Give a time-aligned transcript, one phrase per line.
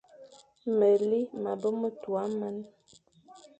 [0.77, 1.69] Meli ma be
[2.01, 2.57] tua man,